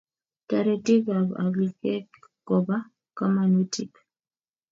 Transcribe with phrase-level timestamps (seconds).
[0.47, 2.07] Taretik ab alikek
[2.47, 2.77] koba
[3.17, 3.91] kamanutik